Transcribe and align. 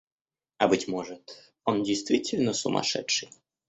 А 0.57 0.67
быть 0.67 0.87
может, 0.87 1.53
он 1.63 1.83
действительно 1.83 2.53
сумасшедший? 2.55 3.29